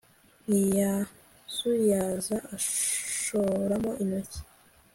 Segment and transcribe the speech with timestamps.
[0.47, 4.39] ntiyazuyaza ashoramo intoki